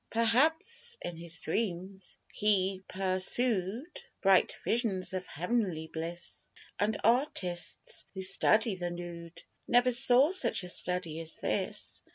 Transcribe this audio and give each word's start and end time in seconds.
Perhaps 0.09 0.97
in 1.03 1.15
his 1.15 1.37
dreams 1.37 2.17
he 2.33 2.83
persood 2.89 3.99
Bright 4.19 4.57
visions 4.63 5.13
of 5.13 5.27
heav'nly 5.27 5.89
bliss; 5.93 6.49
And 6.79 6.99
artists 7.03 8.07
who 8.15 8.23
study 8.23 8.73
the 8.75 8.89
nood 8.89 9.43
Never 9.67 9.91
saw 9.91 10.31
such 10.31 10.63
a 10.63 10.69
study 10.69 11.19
as 11.19 11.35
this. 11.35 12.01